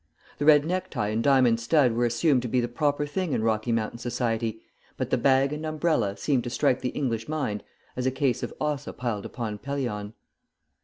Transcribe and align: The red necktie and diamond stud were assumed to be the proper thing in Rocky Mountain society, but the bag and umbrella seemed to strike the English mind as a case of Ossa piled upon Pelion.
The 0.39 0.45
red 0.45 0.65
necktie 0.65 1.09
and 1.09 1.21
diamond 1.23 1.59
stud 1.59 1.91
were 1.91 2.07
assumed 2.07 2.41
to 2.41 2.47
be 2.47 2.59
the 2.59 2.67
proper 2.67 3.05
thing 3.05 3.33
in 3.33 3.43
Rocky 3.43 3.71
Mountain 3.71 3.99
society, 3.99 4.59
but 4.97 5.11
the 5.11 5.17
bag 5.19 5.53
and 5.53 5.63
umbrella 5.63 6.17
seemed 6.17 6.43
to 6.45 6.49
strike 6.49 6.81
the 6.81 6.89
English 6.89 7.27
mind 7.29 7.63
as 7.95 8.07
a 8.07 8.11
case 8.11 8.41
of 8.41 8.51
Ossa 8.59 8.93
piled 8.93 9.27
upon 9.27 9.59
Pelion. 9.59 10.13